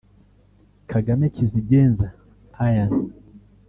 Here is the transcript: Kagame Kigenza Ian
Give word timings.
Kagame 0.91 1.25
Kigenza 1.35 2.07
Ian 2.67 2.89